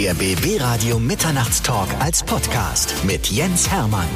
[0.00, 4.06] Der BB Radio Mitternachtstalk als Podcast mit Jens Hermann.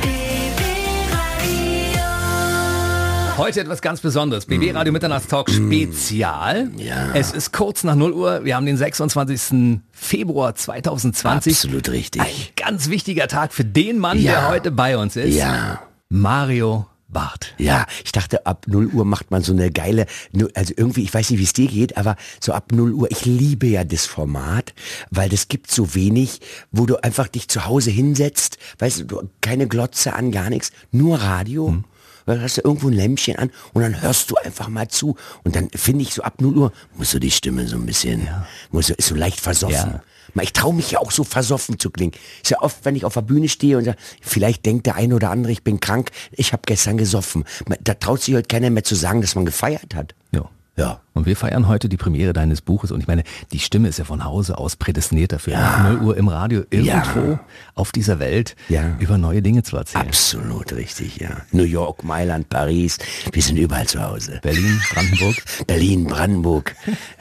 [3.37, 4.47] Heute etwas ganz Besonderes.
[4.47, 6.71] BB Radio Mitternachtstalk Spezial.
[6.79, 7.09] Ja.
[7.13, 8.45] Es ist kurz nach 0 Uhr.
[8.47, 9.81] Wir haben den 26.
[9.93, 11.53] Februar 2020.
[11.53, 12.23] Absolut richtig.
[12.23, 14.33] Ein ganz wichtiger Tag für den Mann, Ja.
[14.33, 15.35] der heute bei uns ist.
[15.37, 15.83] Ja.
[16.09, 17.55] Mario Barth.
[17.57, 20.05] Ja, ich dachte, ab 0 Uhr macht man so eine geile,
[20.53, 23.25] also irgendwie, ich weiß nicht, wie es dir geht, aber so ab 0 Uhr, ich
[23.25, 24.75] liebe ja das Format,
[25.11, 26.41] weil das gibt so wenig,
[26.71, 30.73] wo du einfach dich zu Hause hinsetzt, weißt du, du keine Glotze an, gar nichts,
[30.93, 31.83] nur Radio.
[32.27, 35.17] Dann hast du irgendwo ein Lämpchen an und dann hörst du einfach mal zu.
[35.43, 38.29] Und dann finde ich so ab 0 Uhr, muss so die Stimme so ein bisschen,
[38.71, 39.93] muss so, ist so leicht versoffen.
[39.93, 40.03] Ja.
[40.43, 42.13] Ich traue mich ja auch so versoffen zu klingen.
[42.43, 45.15] Ist ja oft, wenn ich auf der Bühne stehe und sage, vielleicht denkt der eine
[45.15, 47.45] oder andere, ich bin krank, ich habe gestern gesoffen.
[47.83, 50.15] Da traut sich heute keiner mehr zu sagen, dass man gefeiert hat.
[50.33, 50.49] Ja.
[50.77, 51.01] Ja.
[51.13, 52.91] Und wir feiern heute die Premiere deines Buches.
[52.91, 56.17] Und ich meine, die Stimme ist ja von Hause aus prädestiniert dafür, nach 0 Uhr
[56.17, 57.41] im Radio irgendwo Ja.
[57.77, 58.97] auf dieser Welt Ja.
[58.99, 60.09] über neue Dinge zu erzählen.
[60.09, 61.43] Absolut richtig, ja.
[61.53, 62.99] New York, Mailand, Paris,
[63.31, 64.41] wir sind überall zu Hause.
[64.43, 65.37] Berlin, Brandenburg.
[65.69, 66.75] Berlin, Brandenburg,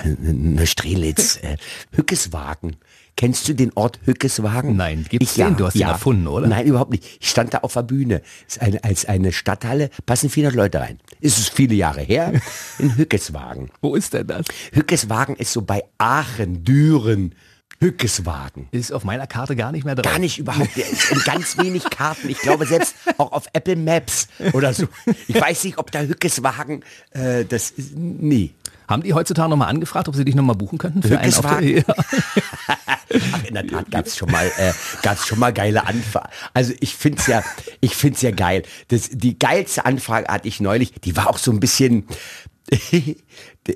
[0.04, 1.58] äh, Neustrelitz, äh,
[1.92, 2.78] Hückeswagen.
[3.16, 4.76] Kennst du den Ort Hückeswagen?
[4.76, 5.56] Nein, gibt's den?
[5.56, 6.48] Du hast ihn erfunden, oder?
[6.48, 7.06] Nein, überhaupt nicht.
[7.22, 8.22] Ich stand da auf der Bühne.
[8.48, 11.00] Ist eine, als eine Stadthalle, passen 400 Leute rein.
[11.20, 12.34] Ist es viele Jahre her,
[12.80, 13.70] in Hückeswagen.
[13.82, 14.46] Wo ist denn das?
[14.72, 17.36] Hückeswagen ist so bei Aachen, Düren.
[17.80, 18.68] Hückeswagen.
[18.72, 20.10] Ist auf meiner Karte gar nicht mehr drauf.
[20.10, 20.76] Gar nicht überhaupt.
[20.76, 22.30] Der ist in ganz wenig Karten.
[22.30, 24.88] Ich glaube selbst auch auf Apple Maps oder so.
[25.28, 28.52] Ich weiß nicht, ob der Hückeswagen, äh, das ist, nee.
[28.88, 31.84] Haben die heutzutage nochmal angefragt, ob sie dich nochmal buchen könnten für einen Hückeswagen?
[31.86, 31.88] Auftritt?
[32.68, 32.78] Ja.
[33.32, 36.30] Ach, in der Tat gab's schon mal, äh, gab's schon mal geile Anfragen.
[36.54, 37.44] Also ich find's ja,
[37.82, 38.64] ich find's ja geil.
[38.88, 40.94] Das, die geilste Anfrage hatte ich neulich.
[41.04, 42.06] Die war auch so ein bisschen.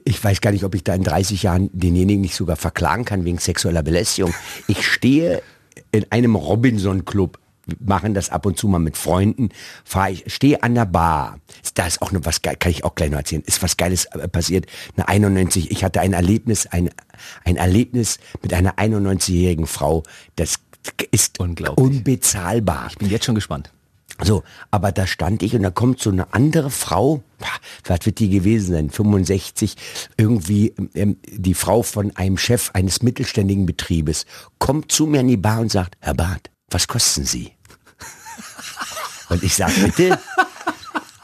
[0.04, 3.24] Ich weiß gar nicht, ob ich da in 30 Jahren denjenigen nicht sogar verklagen kann
[3.24, 4.34] wegen sexueller Belästigung.
[4.68, 5.42] Ich stehe
[5.94, 7.40] in einem Robinson-Club,
[7.80, 9.50] machen das ab und zu mal mit Freunden,
[9.84, 11.40] fahre ich, stehe an der Bar.
[11.74, 13.44] Da ist auch noch was geil, kann ich auch gleich noch erzählen.
[13.46, 14.66] Ist was Geiles äh, passiert.
[14.96, 16.90] Eine 91, ich hatte ein Erlebnis, ein,
[17.46, 20.04] ein Erlebnis mit einer 91-jährigen Frau.
[20.36, 20.60] Das
[21.12, 22.88] ist unbezahlbar.
[22.90, 23.72] Ich bin jetzt schon gespannt.
[24.24, 27.22] So, aber da stand ich und da kommt so eine andere Frau,
[27.84, 29.76] was wird die gewesen sein, 65,
[30.18, 34.26] irgendwie ähm, die Frau von einem Chef eines mittelständigen Betriebes,
[34.58, 37.52] kommt zu mir in die Bar und sagt, Herr Barth, was kosten Sie?
[39.30, 40.20] Und ich sag, bitte,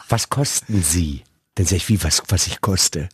[0.09, 1.23] was kosten Sie?
[1.55, 3.09] Dann sag ich, wie, was, was ich koste?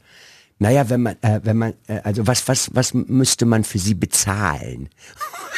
[0.61, 3.93] Naja, wenn man, äh, wenn man, äh, also was, was, was müsste man für Sie
[3.93, 4.89] bezahlen?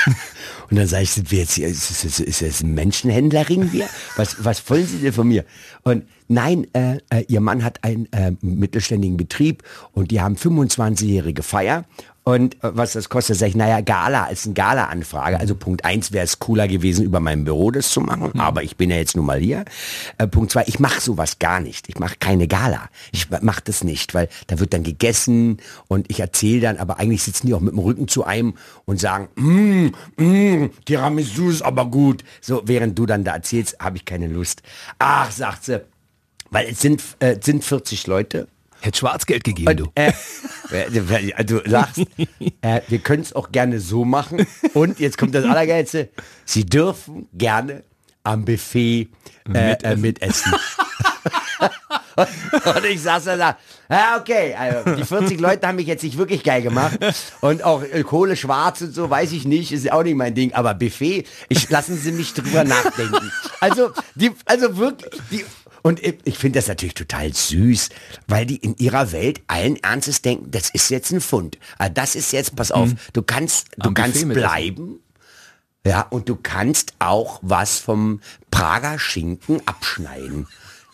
[0.70, 3.70] Und dann sage ich, sind wir jetzt hier, ist, ist, ist, ist das ein Menschenhändlerring
[3.70, 3.90] hier?
[4.16, 5.44] Was, was wollen Sie denn von mir?
[5.81, 11.44] Und nein, äh, äh, Ihr Mann hat einen äh, mittelständigen Betrieb und die haben 25-jährige
[11.44, 11.86] Feier.
[12.24, 15.40] Und äh, was das kostet, sage ich, naja, Gala ist eine Gala-Anfrage.
[15.40, 18.78] Also Punkt eins wäre es cooler gewesen, über mein Büro das zu machen, aber ich
[18.78, 19.66] bin ja jetzt nun mal hier.
[20.18, 21.90] Äh, Punkt zwei, ich mache sowas gar nicht.
[21.90, 22.90] Ich mache keine Gala.
[23.12, 27.24] Ich mache das nicht, weil da wird dann gegessen und ich erzähle dann, aber eigentlich
[27.24, 28.53] sitzen die auch mit dem Rücken zu einem
[28.86, 32.24] und sagen, mm, mm, Tiramisu ist aber gut.
[32.40, 34.62] So, während du dann da erzählst, habe ich keine Lust.
[35.00, 35.81] Ach, sagt sie,
[36.51, 38.47] weil es sind, äh, es sind 40 Leute.
[38.81, 39.91] Hätte Schwarzgeld gegeben, du.
[39.95, 40.12] Äh,
[41.45, 42.00] du sagst,
[42.62, 44.45] äh, wir können es auch gerne so machen.
[44.73, 46.09] Und jetzt kommt das Allergeilste.
[46.45, 47.84] Sie dürfen gerne
[48.23, 49.09] am Buffet
[49.53, 50.53] äh, äh, mitessen.
[52.16, 53.57] und ich saß da, da
[53.90, 56.97] ja okay, also die 40 Leute haben mich jetzt nicht wirklich geil gemacht.
[57.41, 60.53] Und auch Kohle schwarz und so, weiß ich nicht, ist auch nicht mein Ding.
[60.53, 63.31] Aber Buffet, ich, lassen Sie mich drüber nachdenken.
[63.59, 65.45] Also, die, also wirklich, die,
[65.84, 67.90] und ich- finde das natürlich total süß,
[68.28, 71.58] weil die in ihrer Welt allen Ernstes denken, das ist jetzt ein Fund.
[71.78, 74.34] Ah, Das ist jetzt, pass auf, du kannst, du Am Buffet kannst mitessen.
[74.50, 75.00] bleiben.
[75.86, 78.22] Ja, und du kannst auch was vom
[78.52, 80.47] Prager Schinken abschneiden.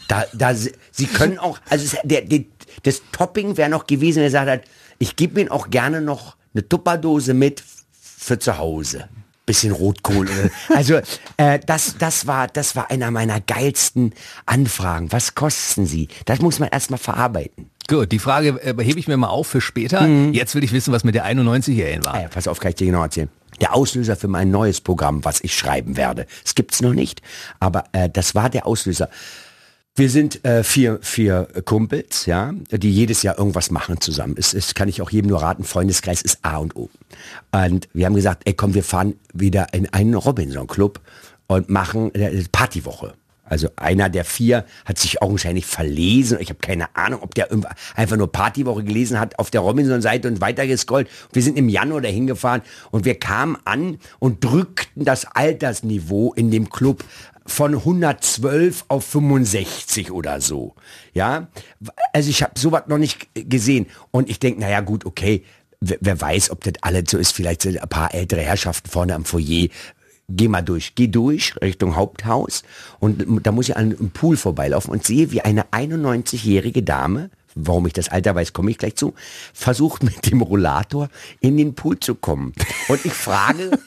[0.08, 0.72] Da, da, sie
[1.08, 2.46] können auch, also der, der,
[2.84, 4.64] das Topping wäre noch gewesen, er sagt, halt,
[5.00, 7.62] ich gebe Ihnen auch gerne noch eine Tupperdose mit
[8.02, 9.10] für zu Hause.
[9.48, 10.28] Bisschen Rotkohl.
[10.28, 11.00] oder- Also
[11.38, 14.14] äh, das, das, war, das war einer meiner geilsten
[14.46, 15.12] Anfragen.
[15.12, 16.10] Was kosten Sie?
[16.26, 17.72] Das muss man erstmal verarbeiten.
[17.88, 20.06] Gut, die Frage äh, hebe ich mir mal auf für später.
[20.06, 22.16] Jetzt will ich wissen, was mit der 91-Jährigen war.
[22.16, 23.30] Ah ja, pass auf, kann ich dir genau erzählen.
[23.62, 26.28] Der Auslöser für mein neues Programm, was ich schreiben werde.
[26.46, 27.22] Es gibt's noch nicht,
[27.62, 29.10] aber äh, das war der Auslöser.
[29.98, 34.36] Wir sind äh, vier, vier Kumpels, ja, die jedes Jahr irgendwas machen zusammen.
[34.38, 36.92] Es, es kann ich auch jedem nur raten, Freundeskreis ist A und O.
[37.52, 41.02] Und wir haben gesagt, ey komm, wir fahren wieder in einen Robinson-Club
[41.48, 43.16] und machen äh, Partywoche.
[43.44, 46.38] Also einer der vier hat sich augenscheinlich verlesen.
[46.42, 47.48] Ich habe keine Ahnung, ob der
[47.96, 51.08] einfach nur Partywoche gelesen hat auf der Robinson-Seite und weitergescrollt.
[51.34, 52.62] Wir sind im Januar dahin gefahren
[52.92, 57.04] und wir kamen an und drückten das Altersniveau in dem Club
[57.48, 60.76] von 112 auf 65 oder so.
[61.14, 61.48] Ja,
[62.14, 65.44] also ich habe sowas noch nicht gesehen und ich denke, naja gut, okay,
[65.80, 67.32] wer, wer weiß, ob das alles so ist.
[67.32, 69.68] Vielleicht sind ein paar ältere Herrschaften vorne am Foyer
[70.30, 72.64] geh mal durch, geh durch Richtung Haupthaus
[73.00, 77.88] und da muss ich an einem Pool vorbeilaufen und sehe, wie eine 91-jährige Dame, warum
[77.88, 79.14] ich das Alter weiß, komme ich gleich zu,
[79.54, 81.10] versucht mit dem Rollator
[81.40, 82.54] in den Pool zu kommen.
[82.90, 83.80] Und ich frage,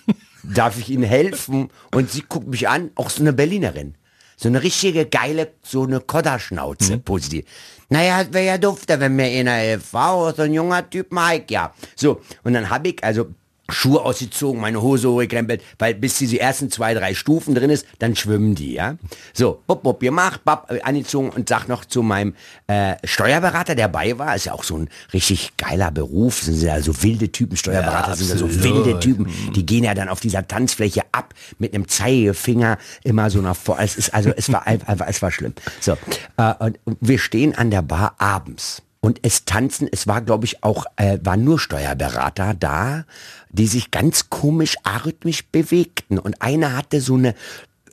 [0.43, 1.71] darf ich Ihnen helfen?
[1.95, 3.95] Und sie guckt mich an, auch so eine Berlinerin.
[4.37, 7.03] So eine richtige geile, so eine Kodderschnauze, mhm.
[7.03, 7.45] positiv.
[7.91, 9.93] Naja, wäre ja dufter, wenn mir einer hilft.
[9.93, 11.75] Wow, so ein junger Typ Mike, ja.
[11.95, 13.35] So, und dann habe ich, also
[13.73, 18.17] Schuhe ausgezogen, meine Hose hochgekrempelt, weil bis diese ersten zwei, drei Stufen drin ist, dann
[18.17, 18.97] schwimmen die, ja.
[19.33, 22.35] So, bop, bop, gemacht, bap, äh, angezogen und sag noch zu meinem
[22.67, 26.81] äh, Steuerberater, der bei war, ist ja auch so ein richtig geiler Beruf, sind ja
[26.81, 30.21] so wilde Typen, Steuerberater ja, sind ja so wilde Typen, die gehen ja dann auf
[30.21, 33.79] dieser Tanzfläche ab mit einem Zeigefinger immer so nach vor.
[33.81, 35.55] Es ist also, es war einfach, es war schlimm.
[35.81, 35.97] So,
[36.37, 40.63] äh, und wir stehen an der Bar abends und es tanzen, es war glaube ich
[40.63, 43.05] auch, äh, waren nur Steuerberater da,
[43.51, 46.19] die sich ganz komisch arrhythmisch bewegten.
[46.19, 47.35] Und einer hatte so eine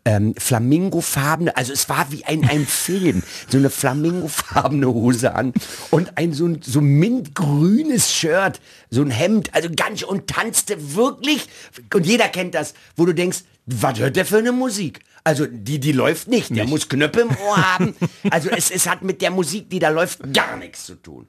[0.08, 5.52] ähm, flamingofarbene, also es war wie ein, ein Film, so eine flamingofarbene Hose an
[5.92, 11.50] und ein so, ein so mintgrünes Shirt, so ein Hemd, also ganz und tanzte wirklich,
[11.94, 15.02] und jeder kennt das, wo du denkst, was hört der für eine Musik?
[15.26, 16.52] Also die, die läuft nicht.
[16.52, 16.70] Der nicht.
[16.70, 17.94] muss Knöpfe im Ohr haben.
[18.30, 21.28] Also es, es hat mit der Musik, die da läuft, gar nichts zu tun.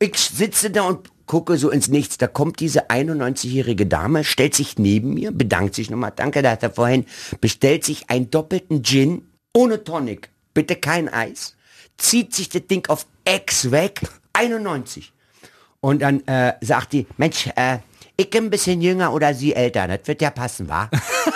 [0.00, 2.18] Ich sitze da und gucke so ins Nichts.
[2.18, 6.62] Da kommt diese 91-jährige Dame, stellt sich neben mir, bedankt sich nochmal, danke, da hat
[6.62, 7.04] er vorhin,
[7.40, 10.30] bestellt sich einen doppelten Gin ohne Tonic.
[10.54, 11.56] Bitte kein Eis.
[11.98, 14.00] Zieht sich das Ding auf Ex weg.
[14.32, 15.12] 91.
[15.80, 17.78] Und dann äh, sagt die, Mensch, äh,
[18.18, 20.88] ich bin ein bisschen jünger oder sie älter, das wird ja passen, wa?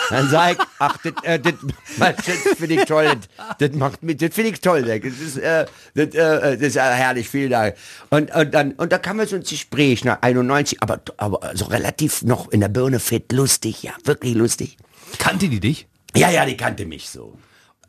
[0.09, 1.55] Dann sag ich, ach, das, äh, das,
[1.99, 3.11] das finde ich toll,
[3.59, 6.81] das, macht mich, das finde ich toll, das ist, äh, das, äh, das ist äh,
[6.81, 7.75] herrlich, vielen Dank.
[8.09, 11.67] Und, und dann, und da kam wir so ins Gespräch, nach 91, aber, aber so
[11.67, 14.79] relativ noch in der Birne fit, lustig, ja, wirklich lustig.
[15.19, 15.87] Kannte die dich?
[16.17, 17.37] Ja, ja, die kannte mich so.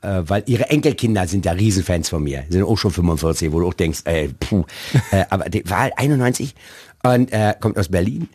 [0.01, 3.67] Äh, weil ihre Enkelkinder sind ja Riesenfans von mir, sind auch schon 45, wo du
[3.67, 4.65] auch denkst, äh, puh,
[5.11, 6.55] äh, aber die war halt 91
[7.03, 8.27] und äh, kommt aus Berlin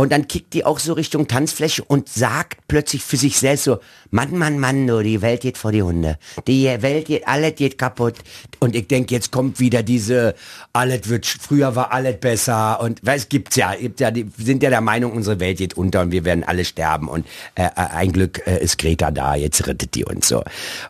[0.00, 3.80] und dann kickt die auch so Richtung Tanzfläche und sagt plötzlich für sich selbst so,
[4.10, 6.16] Mann, Mann, Mann, du, die Welt geht vor die Hunde.
[6.46, 8.14] Die Welt geht, alles geht kaputt.
[8.60, 10.34] Und ich denke, jetzt kommt wieder diese,
[10.72, 12.80] alles wird, früher war alles besser.
[12.80, 16.00] Und es gibt's ja, gibt ja, die sind ja der Meinung, unsere Welt geht unter
[16.00, 17.06] und wir werden alle sterben.
[17.06, 20.42] Und äh, äh ein Glück äh, ist Greta da, jetzt rettet die uns so.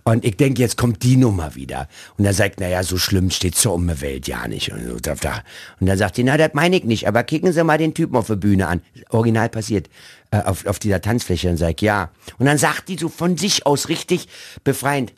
[0.04, 1.88] Und ich denke, jetzt kommt die Nummer wieder.
[2.16, 4.70] Und er sagt, naja, so schlimm steht so um die Welt ja nicht.
[4.70, 5.06] Und, und
[5.80, 8.28] dann sagt die, na, das meine ich nicht, aber kicken Sie mal den Typen auf
[8.28, 8.80] der Bühne an
[9.10, 9.88] original passiert,
[10.30, 12.10] äh, auf, auf dieser Tanzfläche und sag ja.
[12.38, 14.28] Und dann sagt die so von sich aus richtig
[14.64, 15.12] befreiend,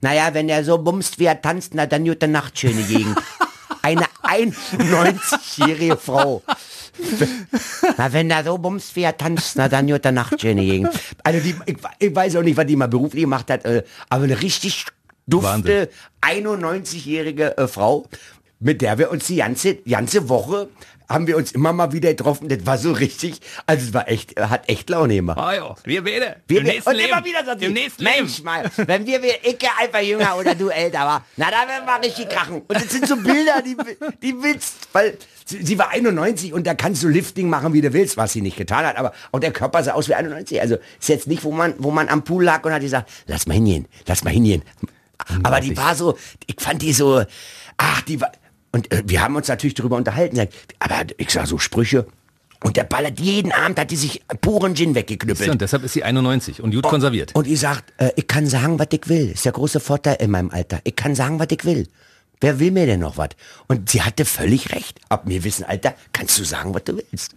[0.00, 3.16] naja, wenn er so bumst, wie er tanzt, na dann wird der Nacht schöne Gegend.
[3.82, 6.42] Eine 91-jährige Frau.
[7.98, 10.90] Na, wenn er so bumst, wie er tanzt, na dann wird der Nacht schöne Gegend.
[11.22, 14.24] Also die, ich, ich, weiß auch nicht, was die mal beruflich gemacht hat, äh, aber
[14.24, 14.86] eine richtig
[15.26, 15.90] dufte
[16.22, 18.06] 91-jährige äh, Frau,
[18.60, 20.68] mit der wir uns die ganze, ganze Woche
[21.08, 22.48] haben wir uns immer mal wieder getroffen.
[22.48, 25.38] Das war so richtig, also es war echt, hat echt Laune gemacht.
[25.40, 26.36] Oh ja, wir beide.
[26.48, 27.10] Wir, Im nächsten und Leben.
[27.10, 28.44] immer wieder so Im nächsten Mensch, Leben.
[28.44, 32.06] mal, wenn wir, wir ich einfach jünger oder du älter war, na, da werden wir
[32.06, 32.62] richtig krachen.
[32.66, 33.76] Und das sind so Bilder, die,
[34.22, 37.92] die willst, weil sie, sie, war 91 und da kannst du Lifting machen, wie du
[37.92, 40.60] willst, was sie nicht getan hat, aber auch der Körper sah aus wie 91.
[40.60, 43.46] Also ist jetzt nicht, wo man, wo man am Pool lag und hat gesagt, lass
[43.46, 44.62] mal hingehen, lass mal hingehen.
[45.42, 47.24] Aber die war so, ich fand die so,
[47.76, 48.32] ach, die war,
[48.74, 50.48] und äh, wir haben uns natürlich darüber unterhalten.
[50.80, 52.06] Aber ich sag so Sprüche.
[52.60, 55.48] Und der ballert jeden Abend, hat die sich puren Gin weggeknüppelt.
[55.48, 57.32] Und deshalb ist sie 91 und gut konserviert.
[57.36, 59.30] Und die sagt, äh, ich kann sagen, was ich will.
[59.30, 60.80] Ist der große Vorteil in meinem Alter.
[60.82, 61.86] Ich kann sagen, was ich will.
[62.40, 63.28] Wer will mir denn noch was?
[63.68, 64.98] Und sie hatte völlig recht.
[65.08, 67.36] Ab mir wissen, Alter, kannst du sagen, was du willst.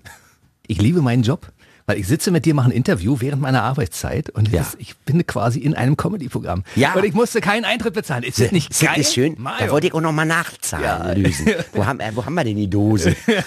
[0.66, 1.52] Ich liebe meinen Job.
[1.90, 4.60] Weil ich sitze mit dir, mache ein Interview während meiner Arbeitszeit und ja.
[4.60, 6.66] ist, ich bin quasi in einem Comedy-Programm.
[6.76, 6.94] Ja.
[6.96, 8.24] Und ich musste keinen Eintritt bezahlen.
[8.24, 8.96] Ist das nicht geil?
[8.98, 9.36] Das ist schön.
[9.38, 9.68] Mario.
[9.68, 11.14] Da wollte ich auch noch mal nachzahlen, ja.
[11.14, 11.48] lösen.
[11.72, 13.16] wo, haben, äh, wo haben wir denn die Dose?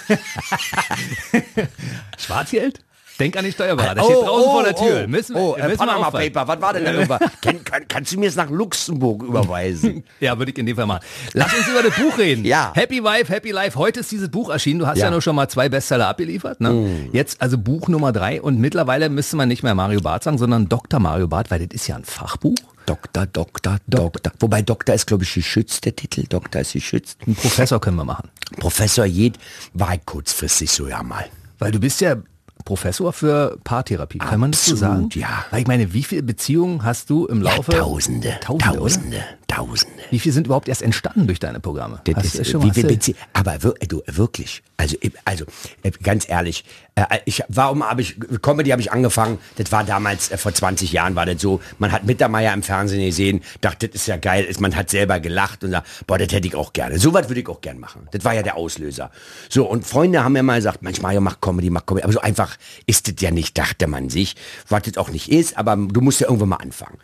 [2.17, 2.83] Schwarzgeld?
[3.21, 3.95] Denk an die Steuerberater.
[3.95, 5.01] Der oh, steht draußen oh, vor der Tür.
[5.03, 6.47] Oh, müssen, oh, müssen Panama Paper.
[6.47, 7.19] Was war denn darüber?
[7.41, 10.03] kann, kann, kannst du mir es nach Luxemburg überweisen?
[10.19, 11.05] ja, würde ich in dem Fall machen.
[11.33, 12.45] Lass uns über das Buch reden.
[12.51, 12.73] Ja.
[12.75, 13.77] Happy Wife, Happy Life.
[13.77, 14.79] Heute ist dieses Buch erschienen.
[14.79, 16.59] Du hast ja, ja nur schon mal zwei Bestseller abgeliefert.
[16.59, 16.71] Ne?
[16.71, 17.09] Mm.
[17.13, 18.41] Jetzt also Buch Nummer drei.
[18.41, 20.99] Und mittlerweile müsste man nicht mehr Mario Barth sagen, sondern Dr.
[20.99, 22.55] Mario Barth, weil das ist ja ein Fachbuch.
[22.85, 24.33] Doktor, Doktor, Doktor.
[24.39, 26.25] Wobei Doktor ist, glaube ich, geschützt, der Titel.
[26.27, 27.19] Doktor ist geschützt.
[27.25, 28.29] Ein Professor können wir machen.
[28.57, 29.37] Professor Jed
[29.73, 31.25] war kurzfristig so ja mal.
[31.59, 32.17] Weil du bist ja
[32.63, 35.09] Professor für Paartherapie, kann man das so sagen?
[35.13, 35.45] ja.
[35.51, 37.71] Weil ich meine, wie viele Beziehungen hast du im Laufe?
[37.71, 40.03] Ja, Tausende, Tausende, Tausende, Tausende.
[40.09, 42.01] Wie viele sind überhaupt erst entstanden durch deine Programme?
[42.05, 42.97] Das ist, schon wie viele
[43.33, 45.45] aber du, wirklich, also, also
[45.83, 46.63] äh, ganz ehrlich,
[46.95, 50.91] äh, ich, warum habe ich, Comedy habe ich angefangen, das war damals, äh, vor 20
[50.91, 54.47] Jahren war das so, man hat Mittermeier im Fernsehen gesehen, dachte, das ist ja geil,
[54.59, 56.99] man hat selber gelacht und sagt, boah, das hätte ich auch gerne.
[56.99, 58.07] So was würde ich auch gerne machen.
[58.11, 59.11] Das war ja der Auslöser.
[59.49, 62.03] So, und Freunde haben mir mal gesagt, Mensch, Mario, mach Comedy, mach Comedy.
[62.03, 62.50] Aber so einfach
[62.85, 64.35] ist das ja nicht, dachte man sich,
[64.69, 66.97] was das auch nicht ist, aber du musst ja irgendwann mal anfangen.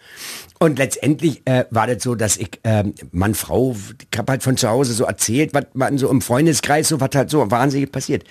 [0.60, 3.76] Und letztendlich äh, war das so, dass ich, äh, Mann, Frau,
[4.12, 7.12] ich habe halt von zu Hause so erzählt, was man so im Freundeskreis, so was
[7.14, 8.24] halt so wahnsinnig passiert.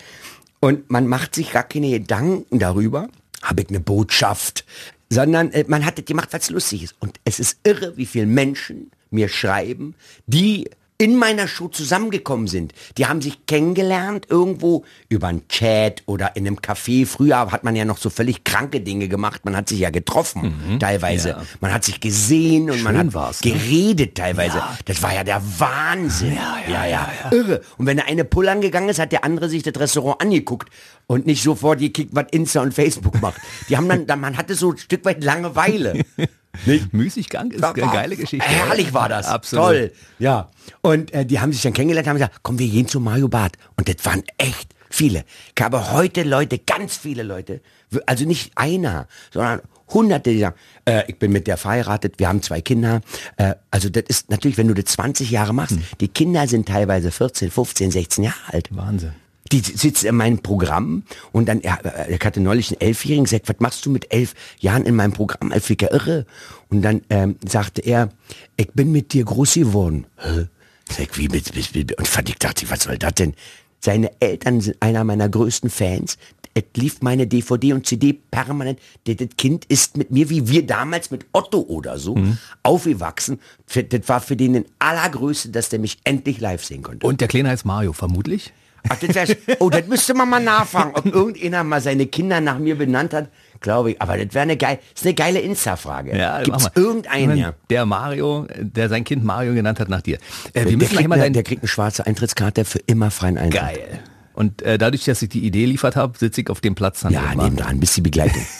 [0.60, 3.08] Und man macht sich gar keine Gedanken darüber,
[3.42, 4.64] habe ich eine Botschaft,
[5.10, 6.94] sondern äh, man hat das gemacht, was lustig ist.
[6.98, 9.94] Und es ist irre, wie viele Menschen mir schreiben,
[10.26, 12.72] die in meiner Show zusammengekommen sind.
[12.98, 17.06] Die haben sich kennengelernt irgendwo über einen Chat oder in einem Café.
[17.06, 19.44] Früher hat man ja noch so völlig kranke Dinge gemacht.
[19.44, 21.30] Man hat sich ja getroffen mhm, teilweise.
[21.30, 21.42] Ja.
[21.60, 23.52] Man hat sich gesehen und Schön man hat ne?
[23.52, 24.58] geredet teilweise.
[24.58, 24.78] Ja.
[24.84, 26.34] Das war ja der Wahnsinn.
[26.34, 27.62] Ja ja, ja, Irre.
[27.78, 30.70] Und wenn der eine pullern gegangen ist, hat der andere sich das Restaurant angeguckt
[31.06, 33.40] und nicht sofort gekickt, was Insta und Facebook macht.
[33.68, 36.04] Die haben dann, man hatte so ein Stück weit Langeweile.
[36.64, 36.92] Nicht?
[36.92, 38.46] Müßiggang ist eine geile Geschichte.
[38.46, 39.26] Herrlich war das.
[39.26, 39.64] Absolut.
[39.66, 39.92] Toll.
[40.18, 40.50] Ja.
[40.80, 43.56] Und äh, die haben sich dann kennengelernt, haben gesagt, komm, wir gehen zu Mario Barth.
[43.76, 45.24] Und das waren echt viele.
[45.54, 47.60] Ich habe heute Leute, ganz viele Leute,
[48.06, 52.42] also nicht einer, sondern Hunderte, die sagen, äh, ich bin mit der verheiratet, wir haben
[52.42, 53.00] zwei Kinder.
[53.36, 55.84] Äh, also das ist natürlich, wenn du das 20 Jahre machst, hm.
[56.00, 58.68] die Kinder sind teilweise 14, 15, 16 Jahre alt.
[58.70, 59.12] Wahnsinn.
[59.52, 63.60] Die sitzt in meinem Programm und dann, er, er hatte neulich einen Elfjährigen gesagt, was
[63.60, 65.52] machst du mit elf Jahren in meinem Programm?
[65.52, 66.26] Ich ja irre.
[66.68, 68.10] Und dann ähm, sagte er,
[68.56, 70.06] ich bin mit dir groß geworden.
[70.16, 70.46] Hä?
[70.90, 73.34] Sag, wie mit, mit, mit, und ich dachte, was soll das denn?
[73.80, 76.16] Seine Eltern sind einer meiner größten Fans.
[76.54, 78.78] Es lief meine DVD und CD permanent.
[79.04, 82.38] Das Kind ist mit mir, wie wir damals mit Otto oder so, mhm.
[82.62, 83.40] aufgewachsen.
[83.66, 87.06] Das war für den den allergrößte, dass der mich endlich live sehen konnte.
[87.06, 88.54] Und der Kleine heißt Mario, vermutlich?
[88.88, 92.58] Ach, das wär's, oh, das müsste man mal nachfragen, ob irgendeiner mal seine Kinder nach
[92.58, 93.28] mir benannt hat.
[93.60, 94.02] Glaube ich.
[94.02, 96.16] Aber das wäre eine geile, ist eine geile Insta-Frage.
[96.16, 97.36] Ja, Gibt es irgendeinen?
[97.36, 97.54] Ja?
[97.70, 100.18] Der Mario, der sein Kind Mario genannt hat nach dir.
[100.52, 103.60] Äh, wir der, kriegt eine, der kriegt eine schwarze Eintrittskarte für immer freien Eintritt.
[103.60, 104.00] Geil.
[104.34, 107.12] Und äh, dadurch, dass ich die Idee liefert habe, sitze ich auf dem Platz dann.
[107.12, 108.42] Ja, nebendran, bis die Begleitung.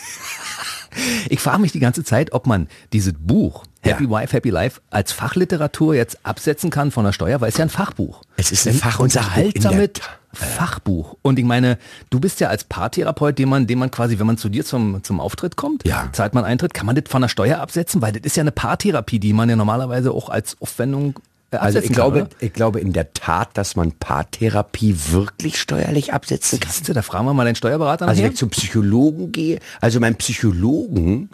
[1.29, 4.11] ich frage mich die ganze Zeit, ob man dieses Buch Happy ja.
[4.11, 7.71] Wife, Happy Life als Fachliteratur jetzt absetzen kann von der Steuer, weil es ja ein
[7.71, 8.23] Fachbuch.
[8.37, 9.91] Es ist ein Fach und unterhaltsame
[10.33, 11.17] Fachbuch.
[11.23, 11.79] Und ich meine,
[12.11, 15.03] du bist ja als Paartherapeut, den man, den man quasi, wenn man zu dir zum,
[15.03, 16.09] zum Auftritt kommt, ja.
[16.12, 18.03] zahlt man Eintritt, kann man das von der Steuer absetzen?
[18.03, 21.19] Weil das ist ja eine Paartherapie, die man ja normalerweise auch als Aufwendung
[21.50, 26.61] also ich glaube, kann, ich glaube in der Tat, dass man Paartherapie wirklich steuerlich absetzen
[26.61, 26.73] kann.
[26.95, 28.09] Da fragen wir mal den Steuerberater.
[28.09, 31.31] Also wenn ich zum Psychologen gehe, also mein Psychologen,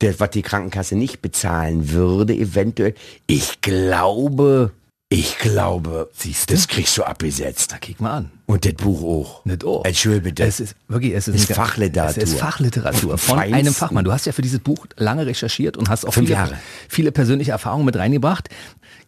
[0.00, 2.94] der, was die Krankenkasse nicht bezahlen würde, eventuell,
[3.26, 4.72] ich glaube,
[5.08, 7.70] ich glaube, Siehst das kriegst du abgesetzt.
[7.70, 8.30] Da kick mal an.
[8.46, 9.44] Und das Buch auch.
[9.44, 9.84] Nicht auch.
[9.84, 10.42] Entschuldige bitte.
[10.42, 12.22] Es ist wirklich, es ist, ist Fachliteratur.
[12.22, 13.54] Es ist Fachliteratur von Feinsten.
[13.54, 14.04] einem Fachmann.
[14.04, 17.84] Du hast ja für dieses Buch lange recherchiert und hast auch viele, viele persönliche Erfahrungen
[17.84, 18.48] mit reingebracht.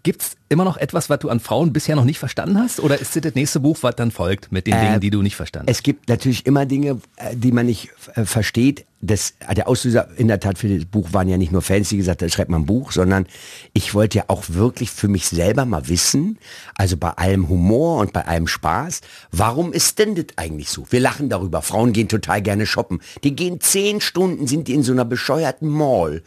[0.06, 2.78] Gibt es immer noch etwas, was du an Frauen bisher noch nicht verstanden hast?
[2.78, 5.20] Oder ist das das nächste Buch, was dann folgt mit den äh, Dingen, die du
[5.20, 5.78] nicht verstanden hast?
[5.78, 8.86] Es gibt natürlich immer Dinge, äh, die man nicht äh, versteht.
[9.00, 11.88] Das, äh, der Auslöser in der Tat für das Buch waren ja nicht nur Fans,
[11.88, 13.26] die gesagt haben, schreibt mal ein Buch, sondern
[13.72, 16.38] ich wollte ja auch wirklich für mich selber mal wissen,
[16.76, 19.00] also bei allem Humor und bei allem Spaß,
[19.32, 20.86] warum ist denn das eigentlich so?
[20.88, 21.62] Wir lachen darüber.
[21.62, 23.00] Frauen gehen total gerne shoppen.
[23.24, 26.22] Die gehen zehn Stunden, sind die in so einer bescheuerten Mall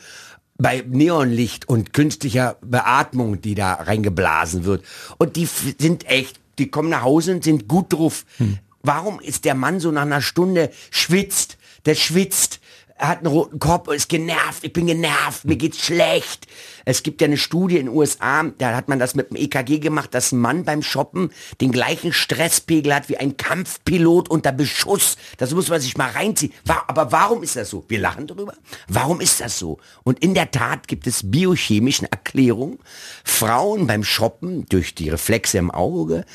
[0.60, 4.84] bei Neonlicht und künstlicher Beatmung, die da reingeblasen wird.
[5.18, 8.26] Und die sind echt, die kommen nach Hause und sind gut drauf.
[8.38, 8.60] Hm.
[8.84, 11.58] Warum ist der Mann so nach einer Stunde schwitzt?
[11.86, 12.60] Der schwitzt,
[13.00, 16.48] er hat einen roten Kopf, ist genervt, ich bin genervt, mir geht's schlecht.
[16.84, 19.80] Es gibt ja eine Studie in den USA, da hat man das mit dem EKG
[19.80, 25.16] gemacht, dass ein Mann beim Shoppen den gleichen Stresspegel hat wie ein Kampfpilot unter Beschuss.
[25.38, 26.52] Das muss man sich mal reinziehen.
[26.88, 27.86] Aber warum ist das so?
[27.88, 28.54] Wir lachen darüber.
[28.90, 29.78] Warum ist das so?
[30.04, 32.80] Und in der Tat gibt es biochemische Erklärungen.
[33.24, 36.26] Frauen beim Shoppen durch die Reflexe im Auge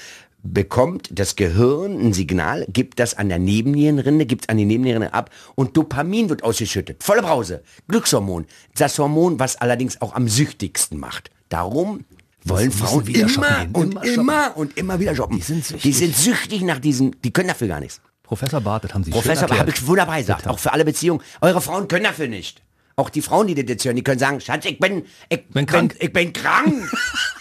[0.45, 5.15] bekommt das Gehirn ein Signal, gibt das an der Nebennierenrinde, gibt es an die Nebennierenrinde
[5.15, 7.03] ab und Dopamin wird ausgeschüttet.
[7.03, 7.63] Volle Brause.
[7.89, 8.47] Glückshormon.
[8.77, 11.31] Das Hormon, was allerdings auch am süchtigsten macht.
[11.49, 12.05] Darum
[12.45, 15.39] wollen Frauen wieder immer und immer, immer und immer wieder shoppen.
[15.39, 15.83] Die sind, süchtig.
[15.83, 18.03] die sind süchtig nach diesen, die können dafür gar nichts.
[18.23, 20.47] Professor Barth, das haben Sie Professor, habe ich wunderbar gesagt.
[20.47, 21.23] Auch für alle Beziehungen.
[21.41, 22.63] Eure Frauen können dafür nicht.
[22.97, 25.67] Auch die Frauen, die das jetzt hören, die können sagen, Schatz, ich bin, ich bin
[25.67, 25.99] krank.
[25.99, 26.91] Bin, ich bin krank.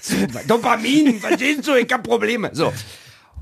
[0.00, 0.14] so,
[0.46, 2.50] Dopamin, verstehst du, ich hab Probleme.
[2.52, 2.72] So.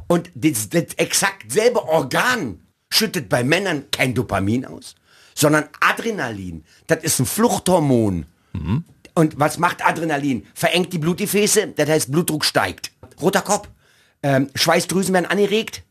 [0.06, 4.94] Und das, das exakt selbe Organ schüttet bei Männern kein Dopamin aus,
[5.34, 6.64] sondern Adrenalin.
[6.86, 8.26] Das ist ein Fluchthormon.
[8.52, 8.84] Mhm.
[9.14, 10.46] Und was macht Adrenalin?
[10.54, 12.92] Verengt die Blutgefäße, das heißt Blutdruck steigt.
[13.20, 13.68] Roter Kopf.
[14.22, 15.82] Ähm, Schweißdrüsen werden angeregt.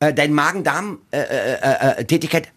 [0.00, 2.53] Äh, dein Magen-Darm-Tätigkeit äh, äh, äh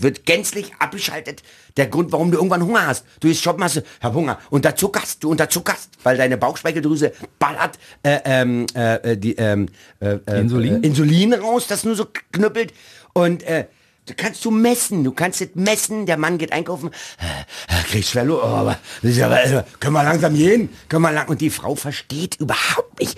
[0.00, 1.42] wird gänzlich abgeschaltet.
[1.76, 3.04] Der Grund, warum du irgendwann Hunger hast.
[3.20, 4.38] Du isst shoppen, hast du, hab Hunger.
[4.50, 9.68] Unterzuckerst, du unterzuckerst, weil deine Bauchspeicheldrüse ballert äh, ähm, äh, die, ähm,
[10.00, 10.82] äh, Insulin?
[10.82, 12.72] Insulin raus, das nur so knüppelt.
[13.14, 13.66] Und äh,
[14.04, 16.90] Du kannst du messen, du kannst es messen, der Mann geht einkaufen,
[17.68, 21.50] äh, kriegst schwer oh, aber, aber können wir langsam gehen, können wir lang und die
[21.50, 23.16] Frau versteht überhaupt nicht,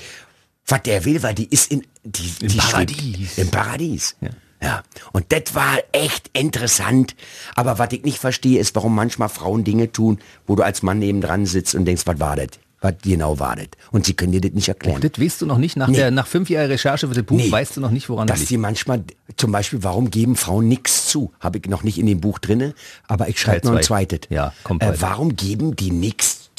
[0.66, 3.38] was der will, weil die ist in die, Im die Paradies.
[3.38, 4.16] Im Paradies.
[4.20, 4.28] Ja.
[4.64, 4.82] Ja.
[5.12, 7.14] Und das war echt interessant.
[7.54, 10.98] Aber was ich nicht verstehe, ist, warum manchmal Frauen Dinge tun, wo du als Mann
[10.98, 12.48] nebendran sitzt und denkst, was war das?
[12.84, 13.68] was genau war das.
[13.90, 15.00] Und sie können dir das nicht erklären.
[15.02, 15.76] Oh, das weißt du noch nicht.
[15.76, 15.96] Nach, nee.
[15.96, 17.50] der, nach fünf Jahren Recherche für das Buch nee.
[17.50, 18.48] weißt du noch nicht, woran Dass das liegt.
[18.50, 19.02] sie manchmal,
[19.36, 21.32] zum Beispiel, warum geben Frauen nichts zu?
[21.40, 22.74] Habe ich noch nicht in dem Buch drinne,
[23.08, 24.20] aber ich schreibe noch ein zweites.
[24.28, 26.50] Ja, kommt äh, Warum geben die nichts?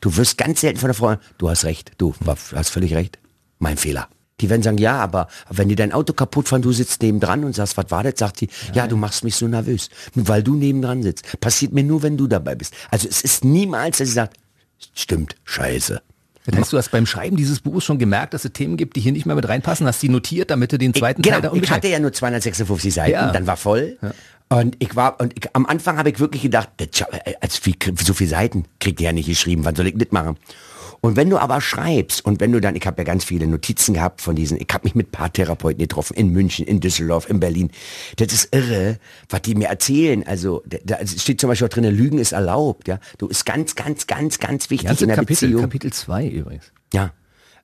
[0.00, 3.18] Du wirst ganz selten von der Frau, du hast recht, du hast völlig recht.
[3.58, 4.08] Mein Fehler.
[4.40, 7.54] Die werden sagen, ja, aber wenn die dein Auto kaputt fahren, du sitzt nebendran und
[7.54, 8.14] sagst, was war das?
[8.16, 11.40] Sagt die, ja, du machst mich so nervös, weil du nebendran sitzt.
[11.40, 12.74] Passiert mir nur, wenn du dabei bist.
[12.90, 14.36] Also es ist niemals, dass sie sagt,
[14.94, 16.00] stimmt, scheiße.
[16.46, 19.00] Das heißt, du hast beim Schreiben dieses Buches schon gemerkt, dass es Themen gibt, die
[19.00, 21.54] hier nicht mehr mit reinpassen, hast die notiert, damit du den zweiten ich, Teil genau,
[21.54, 23.30] da Ich hatte ja nur 256 Seiten, ja.
[23.32, 23.98] dann war voll.
[24.00, 24.12] Ja.
[24.60, 26.70] Und ich war, und ich, am Anfang habe ich wirklich gedacht,
[27.40, 30.36] als wie, so viele Seiten kriegt ihr ja nicht geschrieben, wann soll ich das machen?
[31.00, 33.94] Und wenn du aber schreibst und wenn du dann, ich habe ja ganz viele Notizen
[33.94, 37.70] gehabt von diesen, ich habe mich mit Paartherapeuten getroffen, in München, in Düsseldorf, in Berlin.
[38.16, 40.26] Das ist irre, was die mir erzählen.
[40.26, 42.88] Also da steht zum Beispiel auch drin, Lügen ist erlaubt.
[42.88, 45.62] Ja, Du ist ganz, ganz, ganz, ganz wichtig Ganze in der Kapitel, Beziehung.
[45.62, 46.72] Kapitel 2 übrigens.
[46.92, 47.12] Ja,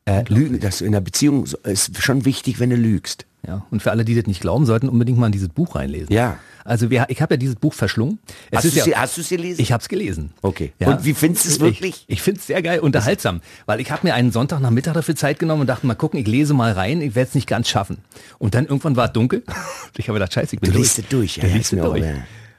[0.07, 3.27] äh, Lügen, das in der Beziehung ist schon wichtig, wenn du lügst.
[3.47, 6.13] Ja, und für alle, die das nicht glauben, sollten unbedingt mal in dieses Buch reinlesen.
[6.13, 6.39] Ja.
[6.65, 8.19] Also wir, ich habe ja dieses Buch verschlungen.
[8.51, 9.61] Es hast, du ja, du es gelesen?
[9.61, 10.33] Ich habe es gelesen.
[10.41, 10.73] Okay.
[10.79, 10.93] Ja.
[10.93, 12.05] Und wie findest du es wirklich?
[12.07, 15.39] Ich, ich finde es sehr geil, unterhaltsam, weil ich habe mir einen Sonntagnachmittag dafür Zeit
[15.39, 17.99] genommen und dachte, mal gucken, ich lese mal rein, ich werde es nicht ganz schaffen.
[18.39, 19.43] Und dann irgendwann war es dunkel.
[19.97, 20.79] Ich habe gedacht, scheiße, ich bin du.
[20.79, 21.37] Liest durch.
[21.37, 22.03] Ja, liest durch.
[22.03, 22.15] Ja.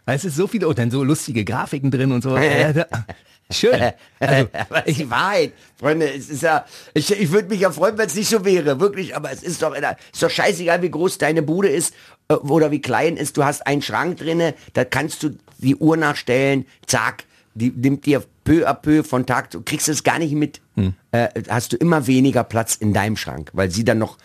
[0.06, 2.38] Es ist so viele, und dann so lustige Grafiken drin und so.
[3.52, 3.92] Schön.
[4.20, 7.98] Also, aber ich, die Wahrheit, Freunde, es ist ja, ich, ich würde mich ja freuen,
[7.98, 11.20] wenn es nicht so wäre, wirklich, aber es ist doch, ist doch scheißegal, wie groß
[11.20, 11.94] deine Bude ist
[12.28, 13.38] äh, oder wie klein ist.
[13.38, 18.24] Du hast einen Schrank drinne, da kannst du die Uhr nachstellen, zack, die nimmt dir
[18.44, 20.94] peu à peu von Tag zu, kriegst es gar nicht mit, hm.
[21.12, 24.18] äh, hast du immer weniger Platz in deinem Schrank, weil sie dann noch,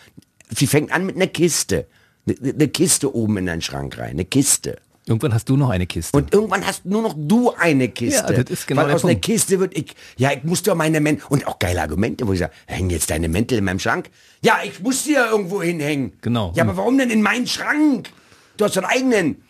[0.49, 1.85] sie fängt an mit einer Kiste,
[2.27, 4.77] eine, eine Kiste oben in deinen Schrank rein, eine Kiste.
[5.07, 6.15] Irgendwann hast du noch eine Kiste.
[6.15, 8.33] Und irgendwann hast nur noch du eine Kiste.
[8.33, 11.01] Ja, das ist genau Weil aus einer Kiste wird ich, ja, ich muss doch meine
[11.01, 14.09] Mäntel, und auch geile Argumente, wo ich sage, hängen jetzt deine Mäntel in meinem Schrank?
[14.43, 16.13] Ja, ich muss sie ja irgendwo hinhängen.
[16.21, 16.53] Genau.
[16.55, 18.09] Ja, aber warum denn in meinen Schrank?
[18.57, 19.43] Du hast einen eigenen.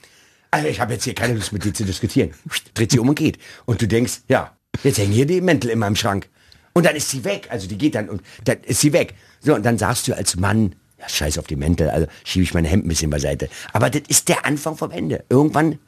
[0.51, 2.33] Also ich habe jetzt hier keine Lust mit dir zu diskutieren.
[2.73, 3.37] Dreht sie um und geht.
[3.65, 6.29] Und du denkst, ja, jetzt hängen hier die Mäntel in meinem Schrank.
[6.73, 7.47] Und dann ist sie weg.
[7.49, 9.15] Also die geht dann und dann ist sie weg.
[9.41, 12.53] So, und dann sagst du als Mann, ja, scheiß auf die Mäntel, also schiebe ich
[12.53, 13.49] mein Hemd ein bisschen beiseite.
[13.73, 15.23] Aber das ist der Anfang vom Ende.
[15.29, 15.79] Irgendwann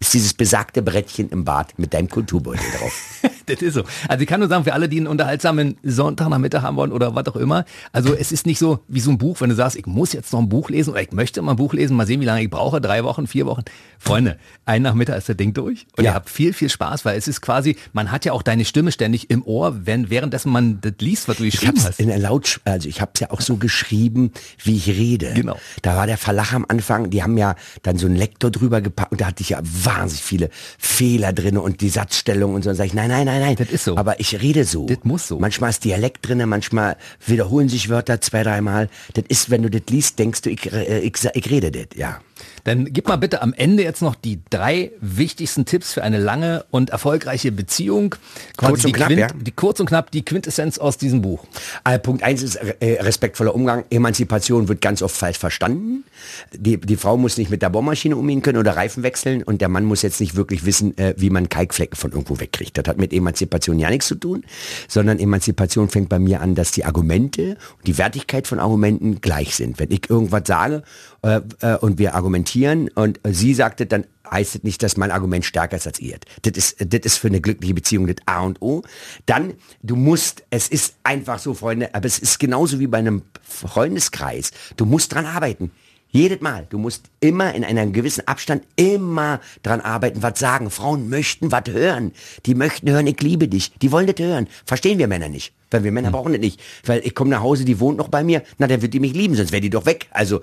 [0.00, 3.20] ist dieses besagte Brettchen im Bad mit deinem Kulturbeutel drauf.
[3.46, 3.84] das ist so.
[4.08, 7.26] Also ich kann nur sagen, für alle, die einen unterhaltsamen Sonntagnachmittag haben wollen oder was
[7.26, 9.84] auch immer, also es ist nicht so wie so ein Buch, wenn du sagst, ich
[9.84, 12.22] muss jetzt noch ein Buch lesen oder ich möchte mal ein Buch lesen, mal sehen,
[12.22, 13.62] wie lange ich brauche, drei Wochen, vier Wochen.
[13.98, 16.12] Freunde, ein Nachmittag ist das Ding durch und ja.
[16.12, 18.92] ihr habt viel, viel Spaß, weil es ist quasi, man hat ja auch deine Stimme
[18.92, 22.00] ständig im Ohr, wenn währenddessen man das liest, was du geschrieben ich hast.
[22.00, 24.32] In der Laut, also ich habe es ja auch so geschrieben,
[24.64, 25.34] wie ich rede.
[25.34, 25.58] Genau.
[25.82, 29.12] Da war der Verlag am Anfang, die haben ja dann so einen Lektor drüber gepackt
[29.12, 29.60] und da hatte ich ja
[29.96, 32.70] wahnsinnig viele Fehler drin und die Satzstellung und so.
[32.70, 33.56] Und sage ich, nein, nein, nein, nein.
[33.56, 33.96] Das ist so.
[33.96, 34.86] Aber ich rede so.
[34.86, 35.38] Das muss so.
[35.38, 38.88] Manchmal ist Dialekt drin, manchmal wiederholen sich Wörter zwei, dreimal.
[39.14, 42.20] Das ist, wenn du das liest, denkst du, ich, äh, ich, ich rede das, ja.
[42.64, 46.64] Dann gib mal bitte am Ende jetzt noch die drei wichtigsten Tipps für eine lange
[46.70, 48.14] und erfolgreiche Beziehung.
[48.56, 49.28] Quasi kurz und knapp, Quint, ja?
[49.28, 51.44] Die kurz und knapp die Quintessenz aus diesem Buch.
[51.84, 53.84] Also Punkt eins ist äh, respektvoller Umgang.
[53.90, 56.04] Emanzipation wird ganz oft falsch verstanden.
[56.52, 59.68] Die, die Frau muss nicht mit der Bohrmaschine umgehen können oder Reifen wechseln und der
[59.68, 62.76] Mann muss jetzt nicht wirklich wissen, äh, wie man Kalkflecken von irgendwo wegkriegt.
[62.76, 64.44] Das hat mit Emanzipation ja nichts zu tun,
[64.88, 69.56] sondern Emanzipation fängt bei mir an, dass die Argumente und die Wertigkeit von Argumenten gleich
[69.56, 69.78] sind.
[69.78, 70.82] Wenn ich irgendwas sage
[71.22, 75.44] äh, äh, und wir argumentieren und sie sagte, dann heißt es nicht, dass mein Argument
[75.44, 76.18] stärker ist als ihr.
[76.42, 78.82] Das ist, das ist für eine glückliche Beziehung das A und O.
[79.26, 83.22] Dann, du musst, es ist einfach so, Freunde, aber es ist genauso wie bei einem
[83.42, 84.52] Freundeskreis.
[84.76, 85.72] Du musst dran arbeiten.
[86.12, 86.66] Jedes Mal.
[86.68, 90.70] Du musst immer in einem gewissen Abstand immer dran arbeiten, was sagen.
[90.70, 92.12] Frauen möchten was hören.
[92.46, 93.72] Die möchten hören, ich liebe dich.
[93.78, 94.48] Die wollen das hören.
[94.64, 95.52] Verstehen wir Männer nicht.
[95.70, 96.12] Weil wir Männer hm.
[96.12, 96.60] brauchen das nicht.
[96.84, 98.42] Weil ich komme nach Hause, die wohnt noch bei mir.
[98.58, 100.08] Na, dann wird die mich lieben, sonst wäre die doch weg.
[100.10, 100.40] Also,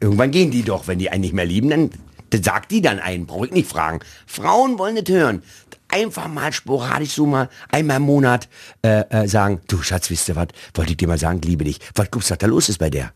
[0.00, 0.88] irgendwann gehen die doch.
[0.88, 1.90] Wenn die einen nicht mehr lieben, dann,
[2.30, 3.26] dann sagt die dann einen.
[3.26, 4.00] Brauche ich nicht fragen.
[4.26, 5.42] Frauen wollen das hören.
[5.88, 8.48] Einfach mal sporadisch so mal einmal im Monat
[8.82, 11.80] äh, äh, sagen, du Schatz, wisst ihr was, wollte ich dir mal sagen, liebe dich.
[11.96, 13.12] Was glaubst du, was da los ist bei der?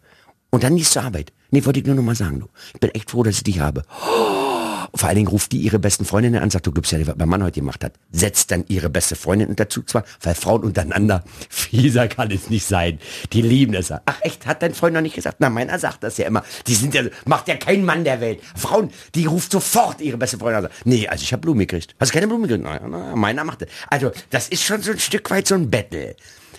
[0.55, 1.33] Und dann nicht zur Arbeit.
[1.51, 2.47] Nee, wollte ich nur noch mal sagen, du.
[2.75, 3.83] Ich bin echt froh, dass ich dich habe.
[4.95, 7.29] Vor allen Dingen ruft die ihre besten Freundinnen an, sagt, du gibst ja, was mein
[7.29, 7.95] Mann heute gemacht hat.
[8.13, 13.01] Setzt dann ihre beste Freundin dazu zwar, weil Frauen untereinander, fieser kann es nicht sein.
[13.33, 13.91] Die lieben es.
[13.91, 15.39] Ach echt, hat dein Freund noch nicht gesagt?
[15.41, 16.45] Na, meiner sagt das ja immer.
[16.69, 18.39] Die sind ja, macht ja kein Mann der Welt.
[18.55, 20.71] Frauen, die ruft sofort ihre beste Freundin an.
[20.85, 21.97] Nee, also ich habe Blumen gekriegt.
[21.99, 22.65] Hast du keine Blumen gekriegt?
[22.65, 23.71] Na, meiner macht das.
[23.91, 26.15] Also, das ist schon so ein Stück weit so ein Battle.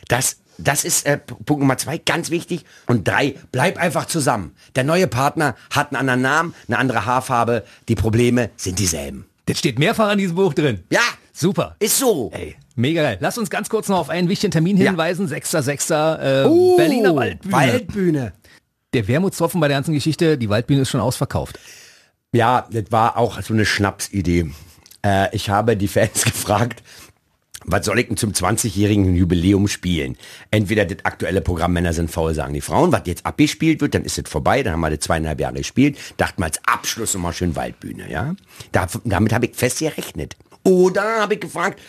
[0.10, 2.66] Das das ist äh, Punkt Nummer zwei, ganz wichtig.
[2.88, 4.56] Und drei, bleib einfach zusammen.
[4.76, 7.64] Der neue Partner hat einen anderen Namen, eine andere Haarfarbe.
[7.88, 9.26] Die Probleme sind dieselben.
[9.46, 10.84] Das steht mehrfach in diesem Buch drin.
[10.90, 11.02] Ja.
[11.38, 11.76] Super.
[11.80, 12.32] Ist so.
[12.34, 13.18] Ey, mega geil.
[13.20, 15.28] Lass uns ganz kurz noch auf einen wichtigen Termin hinweisen.
[15.28, 15.36] Ja.
[15.36, 16.44] 6.6.
[16.44, 17.54] Äh, uh, Berliner Waldbühne.
[17.54, 18.34] Waldbühne.
[18.94, 21.60] Der Wermutstropfen bei der ganzen Geschichte, die Waldbühne ist schon ausverkauft.
[22.32, 24.52] Ja, das war auch so eine Schnapsidee.
[25.06, 26.82] Äh, ich habe die Fans gefragt,
[27.68, 30.18] was soll ich denn zum 20-jährigen Jubiläum spielen?
[30.52, 34.04] Entweder das aktuelle Programm Männer sind faul, sagen die Frauen, was jetzt abgespielt wird, dann
[34.04, 37.34] ist es vorbei, dann haben wir das zweieinhalb Jahre gespielt, dachten wir als Abschluss nochmal
[37.34, 38.36] schön Waldbühne, ja?
[38.72, 40.36] Da, damit habe ich fest gerechnet.
[40.64, 41.80] Oder habe ich gefragt,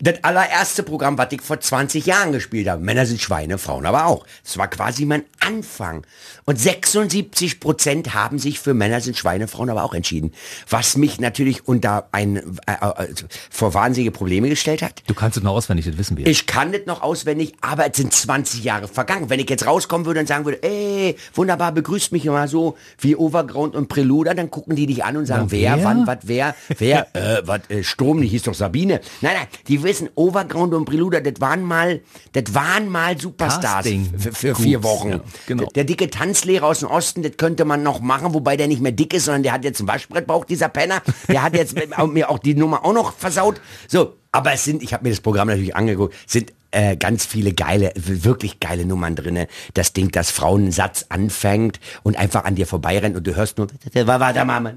[0.00, 2.82] das allererste Programm, was ich vor 20 Jahren gespielt habe.
[2.82, 4.26] Männer sind Schweine, Frauen aber auch.
[4.44, 6.06] Das war quasi mein Anfang.
[6.44, 10.32] Und 76 Prozent haben sich für Männer sind Schweine, Frauen aber auch entschieden.
[10.68, 13.08] Was mich natürlich unter ein, äh, äh,
[13.50, 15.02] vor wahnsinnige Probleme gestellt hat.
[15.06, 16.26] Du kannst es noch auswendig, das wissen wir.
[16.26, 19.30] Ich kann das noch auswendig, aber es sind 20 Jahre vergangen.
[19.30, 23.16] Wenn ich jetzt rauskommen würde und sagen würde, ey, wunderbar, begrüßt mich immer so wie
[23.16, 26.18] Overground und Preluda, dann gucken die dich an und sagen, Na, wer, wer, wann, was,
[26.22, 29.00] wer, wer, äh, was, äh, Strom, die hieß doch Sabine.
[29.20, 32.00] Nein, nein, die wissen, Overground und Preluda, das waren mal,
[32.32, 35.10] das waren mal Superstars für, für vier Wochen.
[35.10, 35.64] Ja, genau.
[35.64, 38.80] der, der, dicke Tanzlehrer aus dem Osten, das könnte man noch machen, wobei der nicht
[38.80, 41.02] mehr dick ist, sondern der hat jetzt einen Waschbrettbauch, dieser Penner.
[41.28, 41.74] Der hat jetzt
[42.08, 43.60] mir auch die Nummer auch noch versaut.
[43.88, 47.52] So, aber es sind, ich habe mir das Programm natürlich angeguckt, sind äh, ganz viele
[47.52, 49.48] geile, wirklich geile Nummern drinne.
[49.74, 54.44] Das Ding, das Frauensatz anfängt und einfach an dir vorbeirennt und du hörst nur, warte
[54.44, 54.74] mal,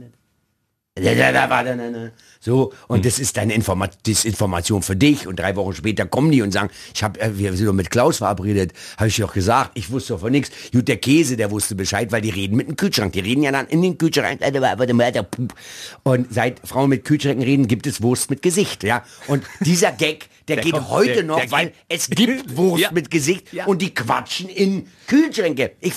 [2.39, 3.01] so, und mhm.
[3.01, 5.25] das ist deine Informa Information für dich.
[5.25, 7.89] Und drei Wochen später kommen die und sagen, ich hab, äh, wir sind doch mit
[7.89, 10.51] Klaus verabredet, habe ich doch gesagt, ich wusste doch von nichts.
[10.71, 13.12] Gut, der Käse, der wusste Bescheid, weil die reden mit dem Kühlschrank.
[13.13, 14.39] Die reden ja dann in den Kühlschrank.
[16.03, 18.84] Und seit Frauen mit Kühlschränken reden, gibt es Wurst mit Gesicht.
[18.84, 19.03] ja.
[19.25, 22.84] Und dieser Gag, der, der geht kommt, heute der, noch, der weil es gibt Wurst
[22.84, 22.91] ja.
[22.91, 23.65] mit Gesicht ja.
[23.65, 25.71] und die quatschen in Kühlschränke.
[25.82, 25.95] Ich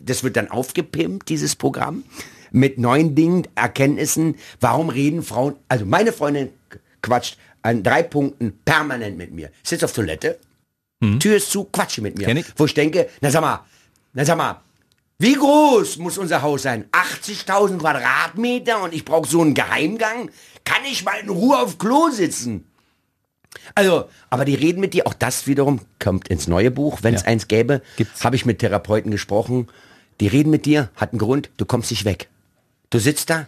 [0.00, 2.04] das wird dann aufgepimpt, dieses Programm
[2.50, 4.36] mit neuen Dingen, Erkenntnissen.
[4.60, 6.50] Warum reden Frauen, also meine Freundin
[7.02, 9.50] quatscht an drei Punkten permanent mit mir.
[9.62, 10.38] Sitzt auf Toilette,
[11.00, 11.20] mhm.
[11.20, 12.28] Tür ist zu, quatsche mit mir.
[12.28, 12.46] Ich.
[12.56, 13.64] Wo ich denke, na sag mal,
[14.12, 14.60] na sag mal,
[15.18, 16.84] wie groß muss unser Haus sein?
[16.92, 20.30] 80.000 Quadratmeter und ich brauche so einen Geheimgang?
[20.64, 22.64] Kann ich mal in Ruhe auf Klo sitzen?
[23.74, 27.22] Also, aber die reden mit dir, auch das wiederum kommt ins neue Buch, wenn es
[27.22, 27.28] ja.
[27.28, 27.82] eins gäbe.
[28.20, 29.68] Habe ich mit Therapeuten gesprochen.
[30.20, 32.28] Die reden mit dir, hat einen Grund, du kommst nicht weg.
[32.90, 33.46] Du sitzt da,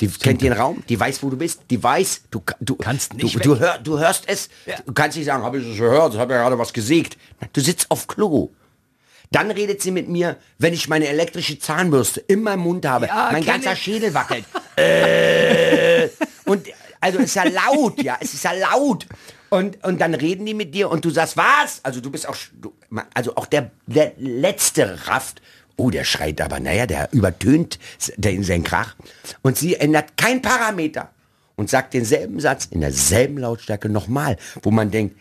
[0.00, 0.22] die Stimmt.
[0.22, 3.34] kennt den Raum, die weiß, wo du bist, die weiß, du, du kannst nicht.
[3.36, 4.76] Du, du, hör, du hörst es, ja.
[4.84, 7.16] du kannst nicht sagen, habe ich es gehört, habe ja gerade was gesiegt.
[7.52, 8.50] Du sitzt auf Klo.
[9.30, 13.06] Dann redet sie mit mir, wenn ich meine elektrische Zahnbürste in meinem Mund habe.
[13.06, 13.78] Ja, mein ganzer ich.
[13.78, 14.44] Schädel wackelt.
[14.76, 16.08] äh,
[16.44, 16.66] und
[17.00, 19.06] also es ist ja laut, ja, es ist ja laut.
[19.48, 21.80] Und, und dann reden die mit dir und du sagst, was?
[21.82, 22.72] Also du bist auch, du,
[23.14, 25.42] also auch der, der letzte rafft,
[25.76, 27.78] Oh, der schreit aber, naja, der übertönt
[28.16, 28.94] den, seinen Krach.
[29.42, 31.10] Und sie ändert kein Parameter
[31.56, 35.16] und sagt denselben Satz in derselben Lautstärke nochmal, wo man denkt,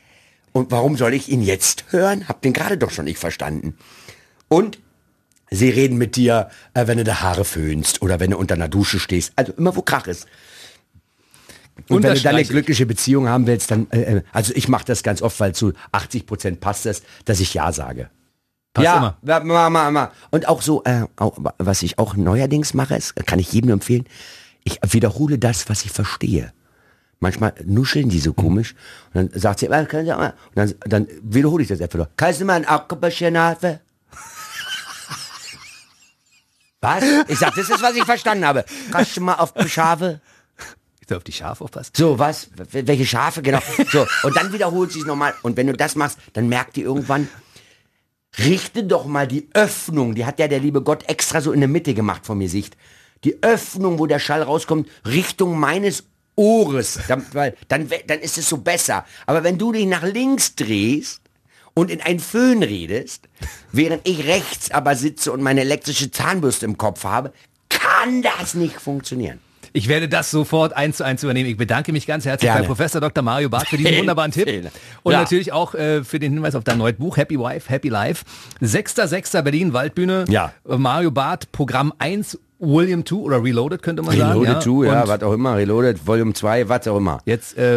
[0.54, 2.28] und warum soll ich ihn jetzt hören?
[2.28, 3.78] Hab den gerade doch schon nicht verstanden.
[4.50, 4.80] Und
[5.50, 8.68] sie reden mit dir, äh, wenn du die Haare föhnst oder wenn du unter einer
[8.68, 9.32] Dusche stehst.
[9.38, 10.28] Also immer, wo Krach ist.
[11.88, 14.86] Und wenn du dann eine glückliche Beziehung haben willst, dann, äh, äh also ich mache
[14.86, 18.10] das ganz oft, weil zu 80 Prozent passt das, dass ich Ja sage.
[18.74, 19.18] Passt ja, immer.
[19.44, 20.12] Ma, ma, ma.
[20.30, 24.06] Und auch so, äh, auch, was ich auch neuerdings mache, ist, kann ich jedem empfehlen,
[24.64, 26.54] ich wiederhole das, was ich verstehe.
[27.20, 28.74] Manchmal nuscheln die so komisch
[29.14, 32.08] und dann sagt sie, äh, können Sie mal, und dann, dann wiederhole ich das einfach.
[32.16, 33.82] Kannst du mal ein Akkupaschenave?
[36.82, 37.04] Was?
[37.28, 38.66] Ich sag, das ist, was ich verstanden habe.
[38.92, 40.20] Kannst du mal auf Schafe?
[41.00, 41.92] Ich soll auf die Schafe aufpassen.
[41.96, 42.50] So, was?
[42.72, 43.44] Welche Schafe?
[43.44, 43.60] Genau.
[43.92, 44.08] So.
[44.24, 45.36] Und dann wiederholt sie es nochmal.
[45.44, 47.28] Und wenn du das machst, dann merkt die irgendwann,
[48.40, 51.70] richte doch mal die Öffnung, die hat ja der liebe Gott extra so in der
[51.70, 52.78] Mitte gemacht von mir Sicht,
[53.24, 58.50] die Öffnung, wo der Schall rauskommt, Richtung meines Ohres, dann, weil dann, dann ist es
[58.50, 59.06] so besser.
[59.26, 61.22] Aber wenn du dich nach links drehst
[61.74, 63.28] und in einen Föhn redest,
[63.72, 67.34] während ich rechts aber sitze und meine elektrische Zahnbürste im Kopf habe,
[67.70, 69.40] kann das nicht funktionieren.
[69.74, 71.50] Ich werde das sofort eins zu eins übernehmen.
[71.50, 72.62] Ich bedanke mich ganz herzlich Gerne.
[72.62, 73.24] bei Professor Dr.
[73.24, 74.72] Mario Barth für diesen wunderbaren Tipp.
[75.04, 75.20] Und ja.
[75.20, 78.26] natürlich auch äh, für den Hinweis auf dein neues Buch, Happy Wife, Happy Life.
[78.62, 79.42] 6.6.
[79.42, 80.26] Berlin, Waldbühne.
[80.28, 80.54] Ja.
[80.66, 84.42] Mario Barth, Programm 1 William 2 oder Reloaded könnte man Reloaded sagen.
[84.42, 85.58] Reloaded 2, ja, ja was auch immer.
[85.58, 87.20] Reloaded, Volume 2, was auch immer.
[87.26, 87.76] Jetzt, äh,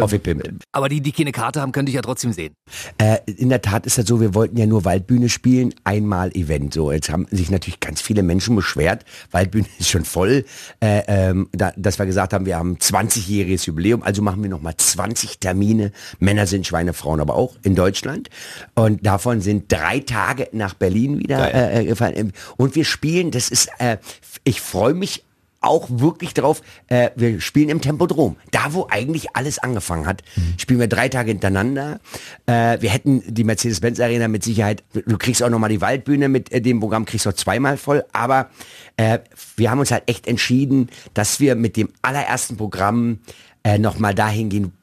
[0.71, 2.53] Aber die, die keine Karte haben, könnte ich ja trotzdem sehen.
[2.99, 6.75] Äh, in der Tat ist das so, wir wollten ja nur Waldbühne spielen, einmal Event.
[6.75, 9.05] So, jetzt haben sich natürlich ganz viele Menschen beschwert.
[9.31, 10.45] Waldbühne ist schon voll.
[10.79, 14.75] Äh, ähm, da, dass wir gesagt haben, wir haben 20-jähriges Jubiläum, also machen wir nochmal
[14.77, 15.91] 20 Termine.
[16.19, 18.29] Männer sind Schweine, Frauen aber auch in Deutschland.
[18.75, 23.69] Und davon sind drei Tage nach Berlin wieder äh, äh, Und wir spielen, das ist,
[23.79, 23.97] äh,
[24.43, 25.23] ich freue mich
[25.61, 28.35] auch wirklich drauf, äh, wir spielen im Tempodrom.
[28.51, 30.53] Da, wo eigentlich alles angefangen hat, mhm.
[30.57, 32.01] spielen wir drei Tage hintereinander.
[32.45, 36.51] Äh, wir hätten die Mercedes-Benz Arena mit Sicherheit, du kriegst auch nochmal die Waldbühne mit
[36.51, 38.49] äh, dem Programm, kriegst du zweimal voll, aber
[38.97, 39.19] äh,
[39.55, 43.19] wir haben uns halt echt entschieden, dass wir mit dem allerersten Programm
[43.63, 44.73] äh, nochmal dahin gehen,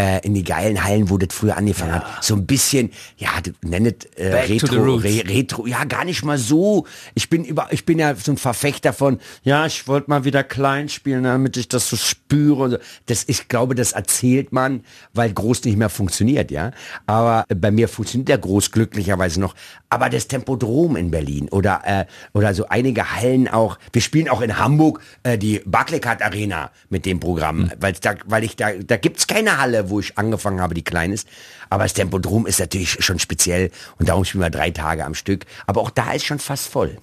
[0.00, 2.02] äh, in die geilen Hallen, wo das früher angefangen ja.
[2.02, 2.24] hat.
[2.24, 3.28] So ein bisschen, ja,
[3.60, 6.86] nennet äh, Retro, Re Retro, ja, gar nicht mal so.
[7.14, 10.42] Ich bin über, ich bin ja so ein Verfechter von, ja, ich wollte mal wieder
[10.42, 12.70] klein spielen, damit ich das so spüre.
[12.70, 12.78] So.
[13.06, 16.70] Das, ich glaube, das erzählt man, weil groß nicht mehr funktioniert, ja.
[17.06, 19.54] Aber bei mir funktioniert der groß glücklicherweise noch.
[19.90, 23.78] Aber das Tempodrom in Berlin oder äh, oder so einige Hallen auch.
[23.92, 27.72] Wir spielen auch in Hamburg äh, die Barclaycard Arena mit dem Programm, mhm.
[27.80, 31.12] weil da, weil ich da, da gibt's keine Halle wo ich angefangen habe, die klein
[31.12, 31.28] ist.
[31.68, 35.44] Aber das Tempodrom ist natürlich schon speziell und darum spielen wir drei Tage am Stück.
[35.66, 36.98] Aber auch da ist schon fast voll.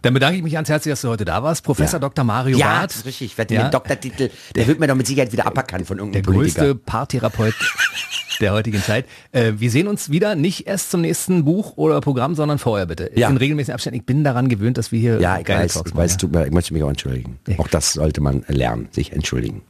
[0.00, 1.64] Dann bedanke ich mich ganz herzlich, dass du heute da warst.
[1.64, 2.08] Professor ja.
[2.08, 2.24] Dr.
[2.24, 2.80] Mario ja, Barth.
[2.80, 3.32] Ja, das ist richtig.
[3.32, 3.62] Ich werde ja.
[3.62, 6.60] den Doktortitel, der wird mir doch mit Sicherheit wieder aberkannt von irgendeinem Der Politiker.
[6.62, 7.54] größte Paartherapeut
[8.40, 9.06] der heutigen Zeit.
[9.32, 13.10] Äh, wir sehen uns wieder nicht erst zum nächsten Buch oder Programm, sondern vorher bitte.
[13.14, 13.28] Ja.
[13.28, 13.98] In regelmäßigen Abständen.
[13.98, 16.50] Ich bin daran gewöhnt, dass wir hier Ja, ich weiß, Talks ich, weiß du, ich
[16.50, 17.38] möchte mich auch entschuldigen.
[17.58, 19.62] Auch das sollte man lernen, sich entschuldigen.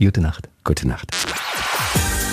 [0.00, 0.48] Gute Nacht.
[0.64, 1.10] Gute Nacht.